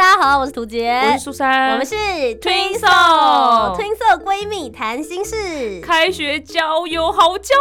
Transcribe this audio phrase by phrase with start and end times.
[0.00, 5.78] 大家好，我是涂杰，我是苏珊，我们是 Twinso Twinso 闺蜜谈心事。
[5.82, 7.54] 开学交友好焦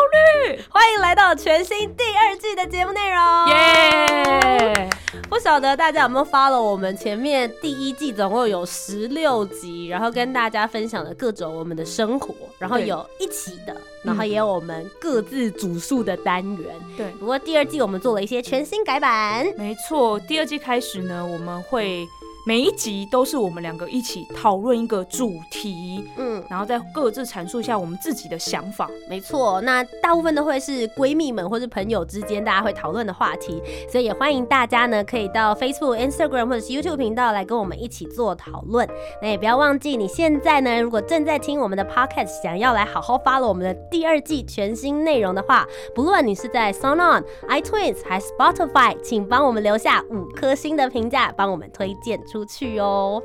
[0.45, 3.49] 虑，欢迎来到全新第二季的节目内容。
[3.49, 4.89] 耶！
[5.29, 16.73] 不晓得大家有没有发了我们前面第一季总共有十六集，然后跟大家分享了各种我们的生活，然后有一起的，然后也有我们各自主述的单元。
[16.95, 20.17] 对，不过第二季我们做了一些全新改版，没错。
[20.21, 22.07] 第二季开始呢，我们会
[22.49, 28.90] 每一集都是我们两个一起讨论一个主题，嗯，然后再各自阐述一下我们自己的想法。
[29.07, 29.62] 没错。
[29.62, 38.90] 那大部分都会是闺蜜们或是朋友之间大家会讨论的话题，所以也欢迎大家呢可以到 Facebook、Instagram 或者是 YouTube 频道来跟我们一起做讨论。
[39.21, 53.21] 那也不要忘记，你现在呢如果正在听我们的 Podcast，想要来好好 follow 我们的第二季全新内容的话，不论你是在 SoundOn、iTunes 还是 Spotify，请帮我们留下五颗星的评价，帮我们推荐出出去哦。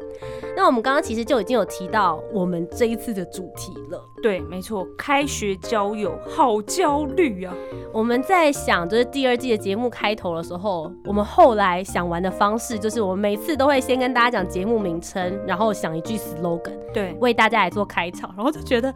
[0.56, 4.13] 那我们刚刚其实就已经有提到我们这一次的主题了。
[4.24, 7.52] 对，没错，开学交友好焦虑啊！
[7.92, 18.90] 我们在想，就是第二季的节目开头的时候，我们后来想玩的方式，就是我们每次都会先跟大家讲节目名称，然后想一句 slogan 对，为大家来做开场，然后就觉得，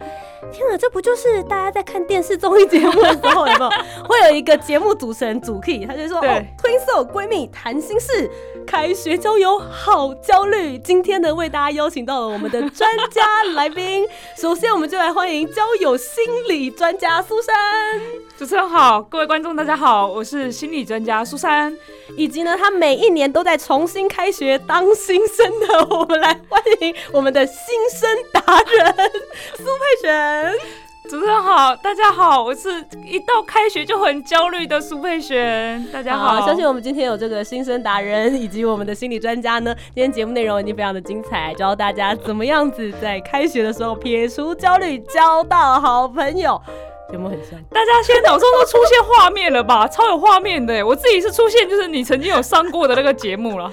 [0.51, 3.71] 天啊，这不就是大家在看电视综艺节目的时候有没有
[4.09, 8.31] 会有一个节目主持人主 key，他就说，对哦，Twinso 闺蜜谈心事，
[8.67, 10.79] 开学交友好焦虑。
[10.79, 13.23] 今天呢，为大家邀请到了我们的专家
[13.55, 17.53] 来宾，首先我们就来欢迎交友心理专家苏珊。
[18.39, 21.77] 主持人好，各位观众大家好，我是心理专家苏珊。
[22.17, 27.57] 以及呢，他每一年都在重新开学当新生的，我们来欢迎我们的新
[27.91, 28.95] 生达人
[29.57, 30.55] 苏佩璇。
[31.09, 32.69] 主持人好，大家好，我是
[33.03, 35.83] 一到开学就很焦虑的苏佩璇。
[35.91, 46.61] 大家好，相信我们今天有这个新生达人以及我们的心理专家呢， 今天节目内容已经非常的精彩，教大家怎么样子在开学的时候撇除焦虑，交到好朋友。
[47.11, 47.59] 有没有很像？
[47.71, 49.89] 大家现在脑中都出现画面了吧？
[49.89, 53.73] 超有画面的耶，我自己是出现就是你曾经有上过的那个节目了，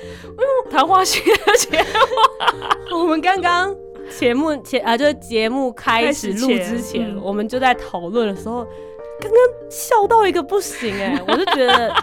[0.71, 2.95] 谈话性的节目。
[2.97, 3.75] 我们刚刚
[4.19, 8.63] 节目前啊，就是节目开始录之前，我们就在讨论的时候，
[9.19, 9.39] 刚刚
[9.69, 11.93] 笑到一个不行哎、 我就觉得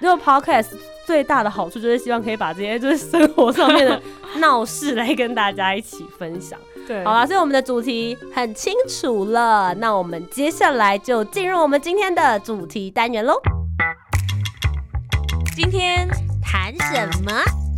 [0.00, 0.68] 这个 podcast
[1.06, 4.00] 最大的好处就是希望可以把这些就是生活上面的
[4.36, 6.58] 闹事来跟大家一起分享。
[6.86, 13.34] 对好啦，所以我们的主题很清楚了，那我们接下来就进入我们今天的主题单元喽。
[15.54, 16.08] 今天
[16.42, 17.69] 谈什么？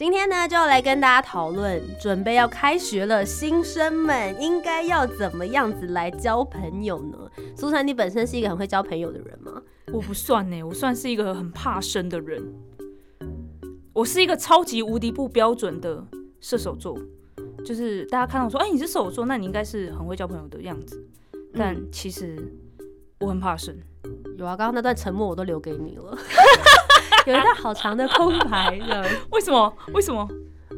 [0.00, 7.18] 今天呢，就要来跟大家讨论，准备要开学了，新生们应该要怎么样子来交朋友呢？
[7.54, 9.60] 苏珊，你本身是一个很会交朋友的人吗？
[9.92, 12.42] 我不算呢，我算是一个很怕生的人。
[13.92, 16.02] 我是一个超级无敌不标准的
[16.40, 16.98] 射手座，
[17.62, 21.06] 就是大家看到我说，哎、你是射手座，那你应该是很会交朋友的样子。
[21.52, 22.38] 但其实
[23.18, 23.76] 我很怕生。
[24.38, 26.16] 有啊，刚刚那段沉默我都留给你了，
[27.26, 29.08] 有一段好长的空白的。
[29.30, 29.72] 为什么？
[29.92, 30.26] 为什么？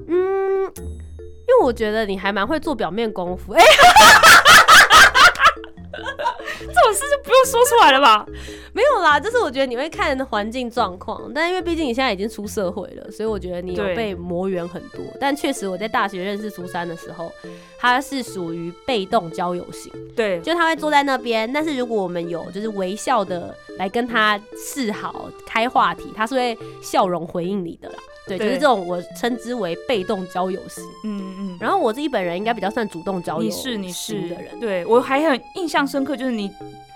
[0.09, 3.53] 嗯，因为我觉得你还蛮会做表面功夫。
[3.53, 3.63] 哎、
[5.93, 6.22] 这
[6.67, 8.27] 种事就不用说出来了吧？
[8.73, 15.01] 没有啦，就是我觉得你会看环境状况，但因为毕竟你现在已经出社会了，所以我觉得你有对被磨圆很多。
[15.21, 17.31] 但确实我在大学认识苏珊的时候，
[17.79, 27.97] 他是属于被动交友型，对，就他会坐在那边，但是如果我们有就是微笑的来跟他示好、开话题，他是会笑容回应你的啦。
[28.27, 30.85] 对，就是对这种我称之为被动交友型。
[31.05, 31.59] 嗯嗯。
[31.61, 36.51] 然后我自己本人应该比较算主动交友你是你是型的人，对我还很印象深刻，就是你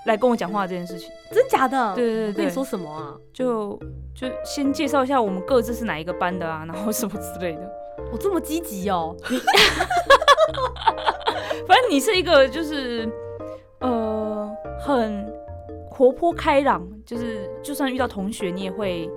[0.07, 1.11] 来跟我讲话这件事情。
[1.33, 1.95] 真假的？
[1.95, 3.15] 对对对说什么啊？
[3.33, 3.79] 就
[4.15, 7.71] 就先介绍一下我们各自是哪一个班的啊， 然后什么之类的。
[8.13, 9.17] 我这么积极哦？
[9.29, 9.39] 你
[11.67, 13.09] 反正你是一个就是
[13.81, 14.49] 呃
[14.79, 15.27] 很
[15.91, 19.11] 活泼开朗，就是就算遇到同学你也会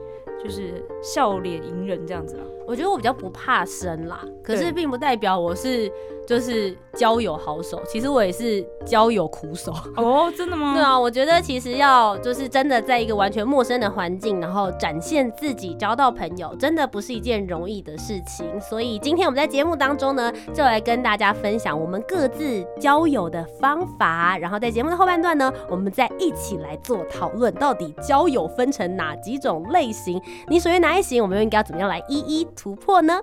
[0.44, 2.46] 就是笑脸迎人这样子啊。
[2.70, 5.92] 我觉得我比较不怕生啦，可是并不代表我是
[6.28, 9.74] 就是交友好手，其实我也是交友苦手。
[9.98, 10.76] 哦，真的吗？
[10.78, 18.48] 对啊，我觉得其实要就是真的在一个完全陌生的环境，然后展现自己，交到朋友，真的不是一件容易的事情。
[18.62, 24.38] 所以今天我们在节目当中呢，就来跟大家分享我们各自交友的方法。
[24.38, 30.22] 然后在节目的后半段呢，我们再一起来做讨论，到底交友分成哪几种类型？
[30.48, 31.20] 你属于哪一型？
[31.24, 33.22] 我们又应该要怎么样来一一突破呢？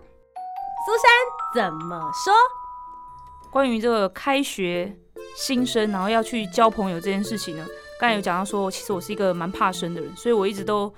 [0.87, 2.33] 苏珊怎么说？
[3.51, 4.97] 关于这个开学
[5.37, 7.67] 新生，然后要去交朋友这件事情呢，
[8.01, 10.91] 刚才有讲到说，其实我是一个蛮怕生的人，所以我一直都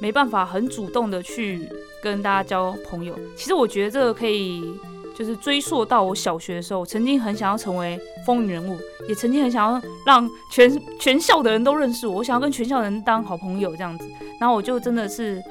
[0.00, 1.68] 没办法很主动的去
[2.02, 3.14] 跟大家交朋友。
[3.36, 4.76] 其实我觉得这个可以
[5.16, 7.96] 就是追溯到我小学的时候，曾经很想要成为
[8.26, 8.76] 风云人物，
[9.08, 14.08] 也曾经很想要让全全校的人都认识我，我想要跟全校人当好朋友这样子。
[14.40, 15.42] 然后我就真的是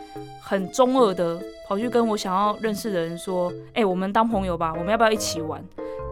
[0.41, 5.62] 很中二的跑去跟我想要认识的人说：“哎，我们当朋友吧，我们要不要一起玩？”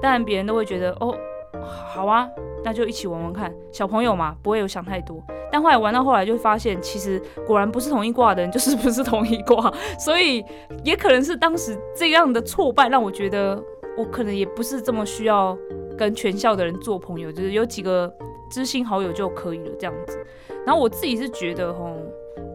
[0.02, 1.16] 当然，别人都会觉得哦，
[1.63, 2.28] 好啊，
[2.63, 3.54] 那就一起玩玩看。
[3.72, 5.24] 小朋友嘛，不会有想太多。
[5.50, 9.74] 但后来玩到后来，就发现其实果然不是同一卦的人，就是不是同一卦。
[9.98, 10.44] 所以
[10.84, 13.63] 也可能是当时这样的挫败，让我觉得
[13.98, 15.57] 我可能也不是这么需要
[15.98, 18.13] 跟全校的人做朋友，就是有几个
[18.50, 20.19] 知心好友就可以了这样子。
[20.66, 21.96] 然后我自己是觉得，吼，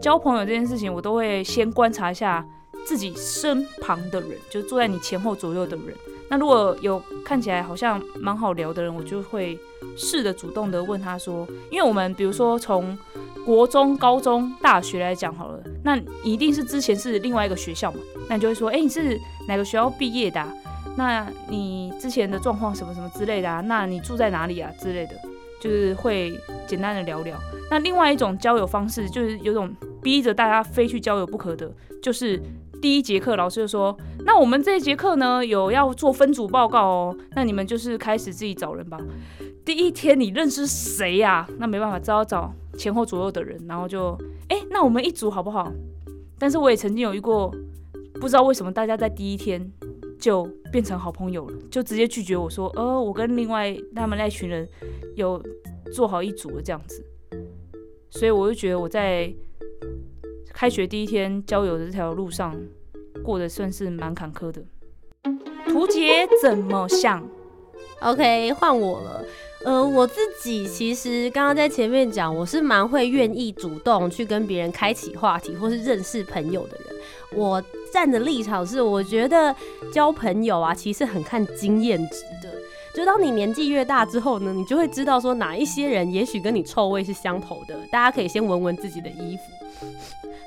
[0.02, 2.46] 交朋友这件事情，我都会先观察一下
[2.86, 5.94] 自己身旁的人，就坐在你前后左右的人。
[6.28, 9.58] 那如果有看起来好像蛮好聊的人，我就会
[9.96, 12.96] 试着主动的问他说，因为我们比如说从
[13.44, 17.98] 国中、高中、大学来讲好了，那你一定是之前是另外一个学校嘛，
[18.28, 19.18] 那你就会说，哎，你是
[19.48, 20.46] 哪个学校毕业的？
[20.96, 23.60] 那你之前的状况什么什么之类的啊？
[23.62, 25.14] 那你住在哪里啊之类的，
[25.60, 26.32] 就是会
[26.64, 27.36] 简单的聊聊。
[27.68, 31.68] 那另外一种交友方式，就是有种逼着大家非去交友不可的，
[32.00, 32.40] 就是。
[32.80, 33.94] 第一节课，老师就说
[34.24, 37.16] ：“那我们这一节课呢，有要做分组报告哦。
[37.36, 38.98] 那你们就是开始自己找人吧。
[39.64, 41.46] 第一天你认识谁呀？
[41.58, 43.60] 那没办法，只好找前后左右的人。
[43.68, 44.16] 然后就，
[44.48, 45.70] 哎，那我们一组好不好？
[46.38, 47.54] 但是我也曾经有遇过，
[48.14, 49.70] 不知道为什么大家在第一天
[50.18, 54.66] 就变成好朋友了，就直接拒绝我说：，呃，我跟另外他们那群人
[55.16, 55.42] 有
[55.92, 57.04] 做好一组了这样子。
[58.08, 59.30] 所以我就觉得我在。”
[60.60, 62.54] 开学第一天交友的这条路上，
[63.24, 64.62] 过得算是蛮坎坷的。
[65.64, 67.26] 图姐怎么想
[68.02, 69.24] ？OK，换我了。
[69.64, 76.94] 呃，我自己其实刚刚在前面讲，我是蛮会愿意主动去跟别人开启话题，或是认识朋友的人。
[77.32, 79.56] 我站的立场是，我觉得
[79.90, 82.22] 交朋友啊，其实很看经验值。
[82.94, 87.74] 就当你年纪越大之后呢，你就会知道说哪一些人也许跟你臭味是相投的。
[87.90, 89.86] 大家可以先闻闻自己的衣服。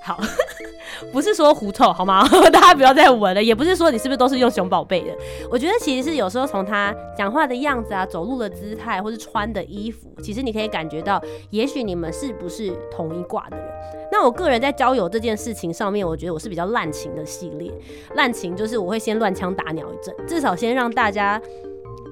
[0.01, 0.19] 好，
[1.13, 2.28] 不是说狐臭好吗？
[2.51, 3.42] 大家不要再闻了。
[3.42, 5.16] 也不是说你是不是都是用熊宝贝的。
[5.50, 13.66] 我觉得其实是有时候从他讲话的样子啊、走路的姿态，或是穿的衣服，其实你可以感觉到，也许你们是不是同一挂的人。
[14.12, 17.72] 那我个人在交友这件事情上面，我觉得我是比较滥情的系列。
[18.16, 21.42] 滥情就是我会先乱枪打鸟一阵，至少先让大家。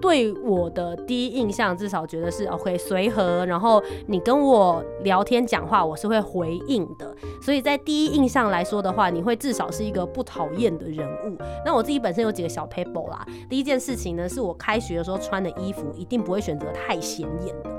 [0.02, 7.16] 对我的第一印象，至少觉得是 OK 随和，然后你跟我聊天讲话，我是会回应的。
[7.42, 11.38] 所以在第一印象来说的话，你会至少是一个不讨厌的人物。
[11.64, 13.26] 那我自己本身有几个小 paper 啦。
[13.48, 17.70] 第一件事情呢，是我开学的时候穿的衣服一定不会选择太显眼的，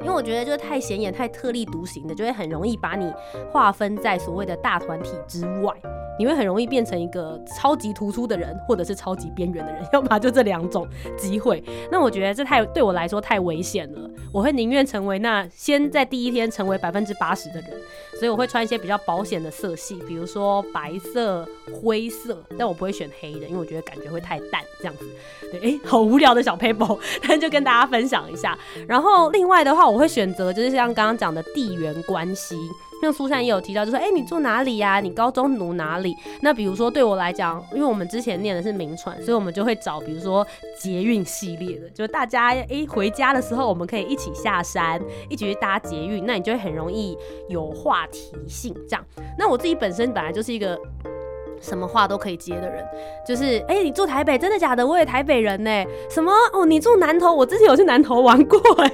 [0.00, 3.12] 因为我觉得就是太显眼、太特立独行的，就会很容易把你
[3.52, 5.74] 划分在所谓的大团体之外。
[6.22, 10.86] 你会很容易变成一个超级突出的人，或者是超级边缘的人， 要么就这两种
[11.18, 11.60] 机会。
[11.90, 17.70] 那我觉得这太对我来说太危险了，我会宁愿成为那先在第一天成为百分之八十的人，
[18.20, 21.44] 所以我会穿一些比较保险的色系，比如说白色、
[21.74, 25.10] 灰色，但我不会选黑的，因为我觉得感觉会太淡这样子。
[25.50, 26.96] 对，哎，好无聊的小 paper，
[27.26, 28.56] 但就跟大家分享一下。
[28.86, 32.56] 然后另外的话，我会选择就是像刚刚讲的地缘关系。
[33.02, 35.00] 像苏珊也有提到，就说，哎，你住哪里呀？
[35.00, 36.16] 你高中读哪里？
[36.40, 40.46] 那比如说对我来讲，因为我们之前念的是名传，所以我们就会找，比如说
[40.80, 47.18] 捷运系列的，就大家哎回家的时候，我们可以一起下山，一起去搭捷运，那你就会很容易
[47.48, 48.72] 有话题性。
[48.88, 49.04] 这样，
[49.36, 50.80] 那我自己本身本来就是一个。
[51.62, 52.84] 什么话都可以接的人，
[53.26, 54.86] 就是哎，你住台北，真的假的？
[54.86, 55.70] 我也台北人呢。
[56.10, 56.66] 什么哦？
[56.66, 58.90] 你住南投，我之前有去南投玩过哎。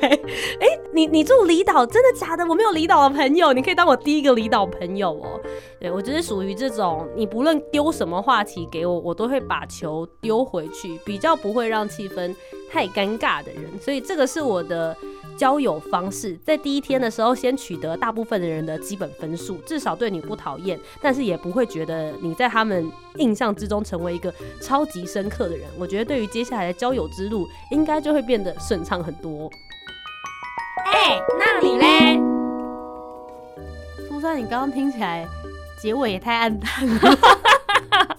[0.61, 2.47] 哎， 你你住离岛，真的假的？
[2.47, 5.41] 我没有离岛的朋友，你可以当我第一个离岛朋友哦。
[5.81, 12.35] 对我就是属于这种，你不论丢什么话题给我，我都会把球丢回去，比较不会让气氛
[12.71, 13.65] 太尴尬的人。
[13.81, 14.97] 所以这个是我的
[15.37, 25.69] 交友方式，在第一天的时候先取得大部分的人的基本分数，至少对你不讨厌，但是也不会觉得你在他们印象之中成为一个超级深刻的人。
[25.79, 29.51] 我觉得对于接下来的交友之路，应该就会变得顺畅很多。
[30.87, 32.19] 哎，那你嘞？
[34.09, 35.25] 苏珊，你刚刚听起来
[35.81, 37.19] 结尾也太暗淡了。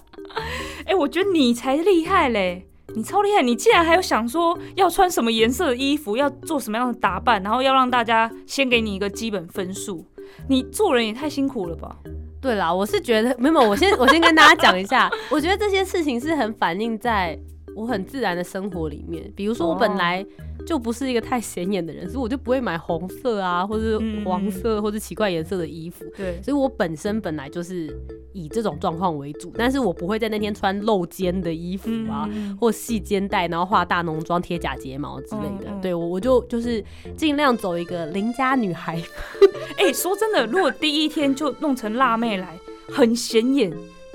[0.86, 2.69] 哎，我觉得你才厉害嘞！
[2.94, 3.42] 你超厉害！
[3.42, 10.04] 你竟然还有想说要穿什么颜色的衣服，要做什么样的打扮，然后要让大家先给你一个基本分数。
[10.48, 11.96] 你做人也太辛苦了吧？
[12.40, 17.38] 对啦，我是觉得没有，我先我先跟大家讲一下， 我觉得这些事情是很反映在
[17.80, 19.30] 我很自然的生活里面。
[19.34, 20.24] 比如说，我本来
[20.66, 26.04] 就不是一个太显眼的人，所以我就不会买红色啊，或者黄色或者奇怪颜色的衣服。
[26.16, 27.96] 对，所以我本身本来就是。
[28.32, 35.66] 以这种状况为主，但是我不会在那天穿露肩的衣服啊，或细肩带，然后画大浓妆、贴假睫毛之类的。
[35.82, 36.80] 对我，我就就是
[37.16, 39.02] 尽量走一个邻家女孩。
[39.76, 42.56] 哎，说真的，如果第一天就弄成辣妹来，
[42.88, 43.72] 很显眼，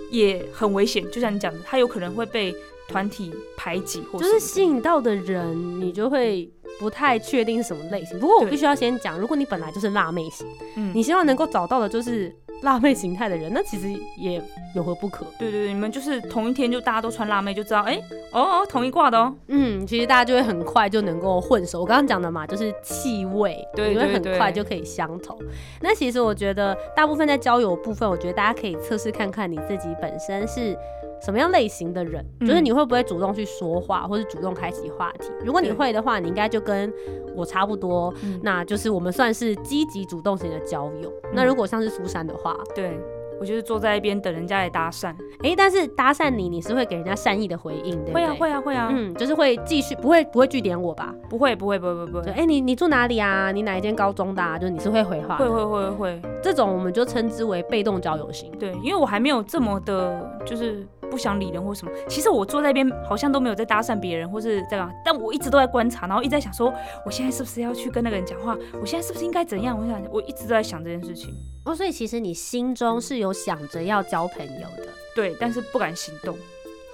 [0.10, 1.03] 也很危险。
[1.12, 2.55] 就像你讲的，她有可能会被
[2.88, 8.20] 团体排挤，或就是吸引到的人，你就会不太确定是什么类型。
[8.20, 12.36] 不过我必须要先讲，如果你本来就是辣妹型，嗯，你希望能够找到的就是。
[12.62, 14.41] 辣妹形态的人，那其实也
[14.75, 15.25] 有何不可？
[15.38, 19.33] 对对对，你们就是同一天就大家都穿辣妹，就知道哎哦哦同一挂的哦。
[19.47, 21.81] 嗯，其实大家就会很快就能够混熟。
[21.81, 25.38] 我刚刚讲的嘛，就是气味，对对对，很快就可以相投。
[25.81, 30.77] 那其实我觉得大部分在交友部分，我觉得大家可以测试看看你自己本身是。
[31.21, 35.31] 什么样类型的人，就是你会不会主动去说话，或者主动开启话题？
[35.43, 36.93] 如果你会的话，你应该就跟
[37.33, 41.12] 我差不多，那就是我们算是积极主动型的交友。
[41.33, 42.44] 那如果像是苏珊的话，
[42.75, 42.99] 对。
[43.37, 48.13] 我就是坐在一边等人家来搭讪，哎，但是搭讪你，你是会给人家善意的回应，对不对？
[48.13, 51.13] 会啊，会啊，会啊，嗯，就是会继续，不会不会拒点我吧？
[51.29, 52.31] 不会，不会，不会，不会。
[52.31, 53.51] 哎，你你住哪里啊？
[53.51, 54.41] 你哪一间高中的？
[54.41, 54.57] 啊？
[54.57, 58.49] 就是你是会回话，会会会会，这种我们就称之为被动交友型。
[58.57, 61.91] 对，因为我还没有这么的，就是不想理人或什么。
[62.09, 66.74] 其实我坐在一边，好像都没有在搭讪别人或是这样，但我一直都在观察，然后一直在想说，
[67.05, 68.57] 我现在是不是要去跟那个人讲话？
[68.79, 69.77] 我现在是不是应该怎样？
[69.79, 71.33] 我想，我一直都在想这件事情。
[71.63, 76.38] 哦，所以其实你心中是有想着要交朋友的，对，但是不敢行动。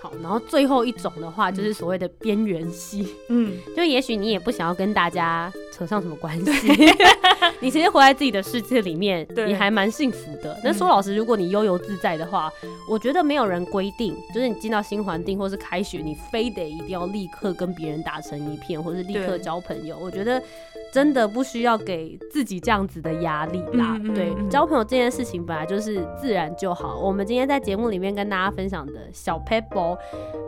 [0.02, 6.94] 好，然后最后一种的话就是所谓的边缘系，嗯， 就也许你也不想要跟大家扯上什么关系，
[7.62, 10.60] 你其实活在自己的世界里面，你还蛮幸福的。
[10.64, 12.52] 那说老实，如果你悠游自在的话，
[12.90, 19.98] 我觉得没有人规定，就是你进到新环境或是开学，你非得一定要立刻跟别人打成一片，或是立刻交朋友。
[20.00, 20.42] 我觉得。
[20.94, 23.98] 真的不需要给自己这样子的压力啦。
[24.14, 27.00] 对，交朋友这件事情本来就是自然就好。
[27.00, 29.91] 我们今天在节目里面跟大家分享的小 pebble，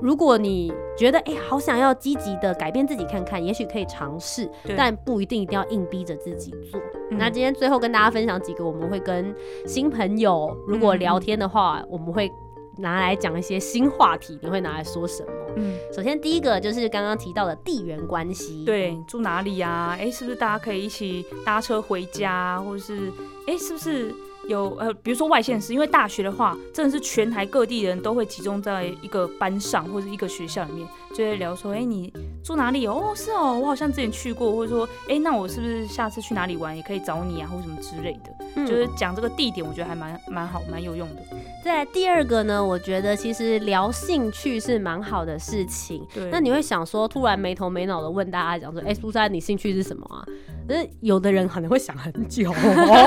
[0.02, 6.82] 如果你觉得哎，好想要积极的改变自己看看，也许可以尝试，但不一定一定要硬逼着自己做。
[7.12, 9.36] 那今天最后跟大家分享几个，我们会跟
[9.66, 12.32] 新朋友如果聊天的话，我们会。
[12.76, 15.32] 拿来讲一些新话题，你会拿来说什么？
[15.58, 19.96] 嗯，首先第一个就是刚刚提到的地缘关系，对，住哪里呀？
[20.00, 23.12] 哎，是不是大家可以一起搭车回家，或者是
[23.46, 24.12] 哎，是不是？
[24.48, 32.12] 有呃，比如说外县市，因为大学的话，真的是全台各地人都会集中在一个班上或者一个学校里面，就会聊说，哎，你
[32.44, 32.86] 住哪里？
[32.86, 41.22] 哦，是哦，我好像之前去过，或者说，哎，那我是不是下次去哪里玩也可以找你啊，或什么之类的，就是讲这个地点，我觉得还蛮蛮好，蛮有用的。
[41.64, 46.06] 在第二个呢，我觉得其实聊兴趣是蛮好的事情。
[46.14, 50.26] 对，那你会想说，突然没头没脑的问大家讲说，哎，苏珊，你兴趣是什么啊？
[50.70, 52.54] 是有的人可能会想很久。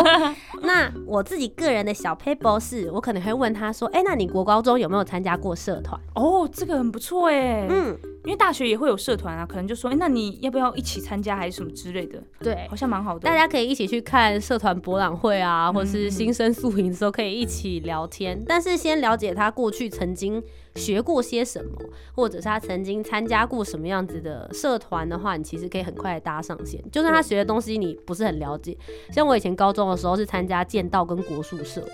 [0.62, 7.66] 那我自己个人的小 paper 是，我可能会问他说：“哎，那你国高中有没有参加过社团？”哦，这个很不错哎。
[7.68, 13.20] 嗯，因为大学也会有社团啊，可能就说：“哎，那你要不要一起参加，还是什么之类的？”对，好像蛮好的。
[13.20, 18.42] 大家可以一起去看社团博览会啊，或是新生宿营的时候可以一起聊天。
[18.46, 20.42] 但是先了解他过去曾经。
[20.76, 21.70] 学过些什么，
[22.14, 26.80] 或者是他曾经参加过什么样子的社团的话，你其实可以很快搭上线。
[26.92, 28.76] 就算他学的东西你不是很了解，
[29.12, 31.82] 像我以前高中的时候是参加剑道跟国术社，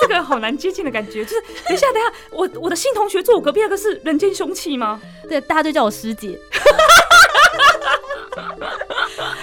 [0.00, 1.24] 这个好难接近的感觉。
[1.24, 5.00] 就是等一下，等一下，我我的新同学坐我隔壁那个是人间凶器吗？
[5.28, 6.38] 对，大家就叫我师姐。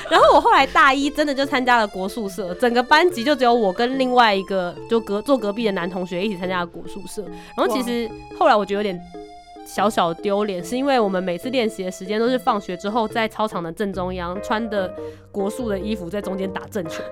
[0.11, 7.23] 然后我后来大一真的就参加了国术社，整个班级就只有我跟另外一个就隔坐隔壁的男同学一起参加了国术社。
[7.55, 8.09] 然后其实
[8.39, 8.99] 后来我觉得有点
[9.65, 14.93] 小小丢脸，是因为我们每次练习的时间都是放学之后在操场的正中央，穿的
[15.29, 17.03] 国术的衣服在中间打正拳，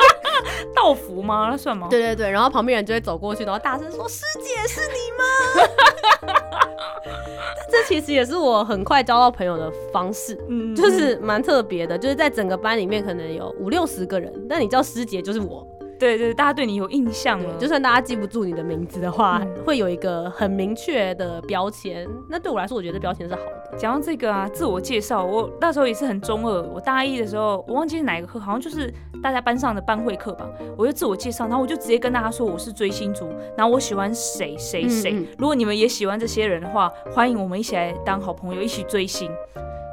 [0.76, 1.48] 道服吗？
[1.50, 1.88] 那算吗？
[1.88, 6.36] 对对对，然后旁边人就会走过去，然后大声说：“师姐是你吗？”
[7.70, 11.96] 这其实也是我很快交到朋友的方式，嗯，就是蛮特别的。
[11.98, 15.66] 就是在整个班里面可能有五六十个人，但你叫师姐就是我。
[15.98, 17.56] 对对，大家对你有印象了。
[17.58, 22.06] 就算大家记不住你的名字的话，嗯会有一个很明确的标签。
[22.28, 23.76] 那对我来说，我觉得标签是好的。
[23.76, 26.62] 讲到这个啊，自我介绍，我那时候也是很中二。
[26.62, 30.48] 我大一的时候，我忘记是哪一个课，好像就是大家班上的班会课吧。
[30.76, 35.12] 我就自我介绍，然后我就直接跟大家说我是追星族，然后我喜欢谁谁谁。
[35.12, 39.30] 嗯嗯如果你们也喜欢这些人的话，欢迎我们一起来当好朋友，一起追星。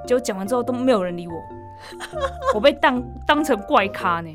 [0.05, 1.33] 结果讲完之后都没有人理我，
[2.55, 4.29] 我被当当成怪咖呢。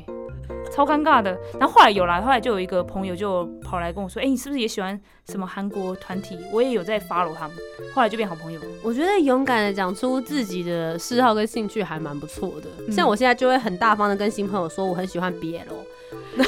[0.71, 6.37] 超尴尬的，然后后来有啦，后来就有一个朋友就跑来跟我说：“哎、你是不是也喜欢什么韩国团体？
[6.51, 7.57] 我也有在 follow 他们。”
[7.93, 8.59] 后来就变好朋友。
[8.83, 12.67] 我觉得勇敢的讲出自己的嗜好跟兴趣还蛮不错的。
[12.87, 15.63] 嗯像我现在就会很大方的跟新朋友说我很喜欢 BL，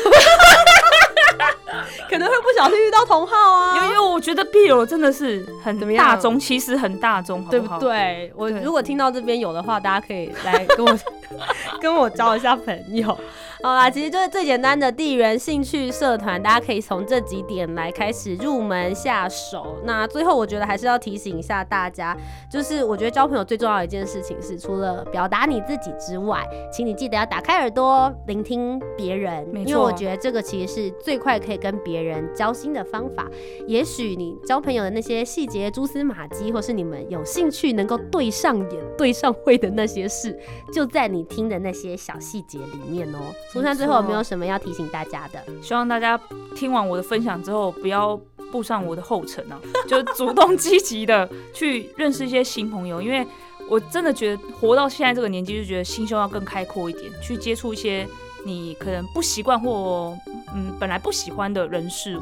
[2.11, 8.29] 可能会不小心遇到同号啊，因为我觉得 BL 真的是很怎么样大众，其实很大众，对不对？
[8.35, 10.99] 我如果听到这边有的话，大家可以来跟我
[11.79, 13.17] 跟我交一下朋友。
[13.63, 19.77] 好啦，其实就是最简单的地缘兴趣社团，大家可以从这几点来开始入门下手。
[19.85, 22.17] 那最后，我觉得还是要提醒一下大家，
[22.51, 33.29] 就是我觉得交朋友最重要的一件事情是，除了表达你自己之外，请你记得要打开耳朵聆听别人，因为我觉得这个其实是最快可以跟别人人交心的方法。
[33.67, 40.37] 也许你交朋友的那些细节、蛛丝马迹，或是你们有兴趣能够对上眼、对上会的那些事，
[40.73, 43.19] 就在你听的那些小细节里面哦。
[43.51, 45.43] 苏珊最后有没有什么要提醒大家的？
[45.61, 46.19] 希望大家
[46.55, 48.19] 听完我的分享之后，不要
[48.51, 53.25] 步上我的后尘啊， 就主动积极的去认识一些新朋友，因为
[53.69, 58.05] 我真的觉得活到现在这个年纪，就觉得心胸要更开阔一点，去接触一些
[58.43, 60.17] 你可能不习惯或
[60.53, 62.21] 嗯本来不喜欢的人事物，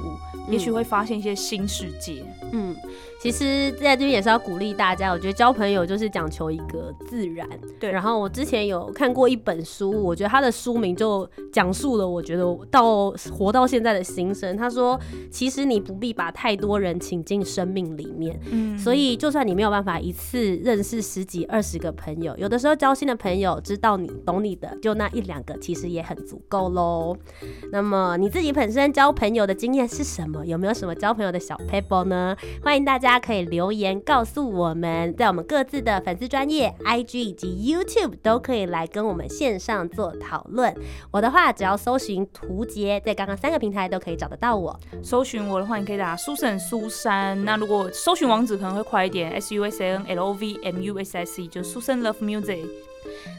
[0.50, 2.24] 也许会发现一些新世界。
[2.52, 2.76] 嗯，
[3.22, 7.48] 其实在这边也是要鼓励大家，我觉得交朋友就是讲求一个自然。
[7.80, 14.58] 对然后我之前有看过一本书，我觉得它的书名就讲述了我觉得到活到现在的心声。
[14.58, 15.00] 他说，
[15.32, 27.16] 其实你不必把太多人请进生命里面，嗯，所以就算你没有办法一次认识十几二十个朋友，有的时候交心的朋友知道你懂你的，就那一两个其实也很足够喽。
[27.72, 30.46] 那么你自己本身交朋友的经验是什么？
[30.46, 32.36] 有没有什么交朋友的小 paper 呢？
[32.62, 40.76] 欢迎大家可以留言告诉我们，在我们各自的粉丝专业 IG 以及 YouTube 都可以来跟我们线上做讨论。
[41.12, 44.78] 我的话，只要搜寻图杰，在刚刚三个平台都可以找得到我。
[45.02, 47.42] 搜寻我的话，你可以打苏珊苏珊。
[47.46, 52.68] 那如果搜寻网址可能会快一点，S U S A N L O V M U S I C，就是 Susan Love Music。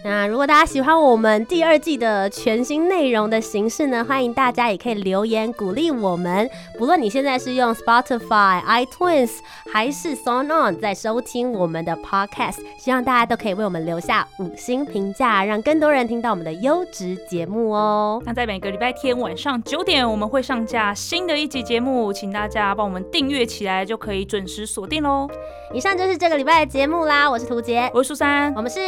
[0.04, 6.48] 那如果大家喜欢我们第二季的全新内容的形式呢，欢迎大家也可以留言鼓励我们。
[6.78, 9.30] 不论你现在是用 Spotify、iTunes
[9.70, 18.22] 还是 Sound On 在收听我们的 Podcast，希望大家都可以为我们留下五星评价，让更多人听到我们的优质节目哦。
[18.24, 25.28] 那在每个礼拜天晚上九点，我们会上架新的一集节目，请大家帮我们订阅起来，就可以准时锁定喽。
[25.72, 28.80] 以上就是这个礼拜的节目啦，我是涂杰，我是苏珊，我们是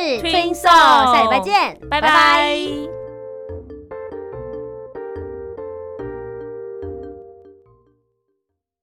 [1.13, 3.02] 下礼拜见，拜拜